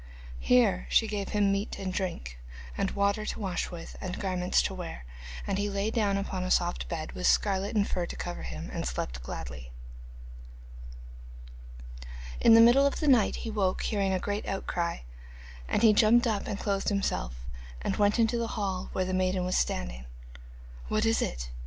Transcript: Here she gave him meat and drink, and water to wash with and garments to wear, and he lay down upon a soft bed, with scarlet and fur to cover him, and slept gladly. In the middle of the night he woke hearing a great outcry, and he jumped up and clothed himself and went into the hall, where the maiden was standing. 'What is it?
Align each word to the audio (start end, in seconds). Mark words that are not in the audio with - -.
Here 0.39 0.87
she 0.89 1.05
gave 1.05 1.29
him 1.29 1.51
meat 1.51 1.77
and 1.77 1.93
drink, 1.93 2.39
and 2.75 2.89
water 2.89 3.23
to 3.23 3.39
wash 3.39 3.69
with 3.69 3.95
and 4.01 4.17
garments 4.19 4.59
to 4.63 4.73
wear, 4.73 5.05
and 5.45 5.59
he 5.59 5.69
lay 5.69 5.91
down 5.91 6.17
upon 6.17 6.43
a 6.43 6.49
soft 6.49 6.89
bed, 6.89 7.11
with 7.11 7.27
scarlet 7.27 7.75
and 7.75 7.87
fur 7.87 8.07
to 8.07 8.15
cover 8.15 8.41
him, 8.41 8.67
and 8.73 8.87
slept 8.87 9.21
gladly. 9.21 9.71
In 12.39 12.55
the 12.55 12.61
middle 12.61 12.87
of 12.87 12.99
the 12.99 13.07
night 13.07 13.35
he 13.45 13.51
woke 13.51 13.83
hearing 13.83 14.11
a 14.11 14.17
great 14.17 14.47
outcry, 14.47 15.01
and 15.67 15.83
he 15.83 15.93
jumped 15.93 16.25
up 16.25 16.47
and 16.47 16.59
clothed 16.59 16.89
himself 16.89 17.45
and 17.83 17.97
went 17.97 18.17
into 18.17 18.39
the 18.39 18.47
hall, 18.57 18.89
where 18.93 19.05
the 19.05 19.13
maiden 19.13 19.45
was 19.45 19.55
standing. 19.55 20.05
'What 20.87 21.05
is 21.05 21.21
it? 21.21 21.51